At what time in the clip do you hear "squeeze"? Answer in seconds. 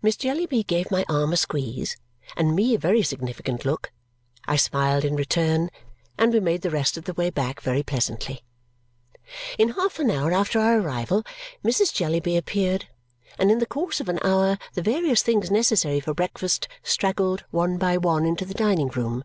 1.36-1.98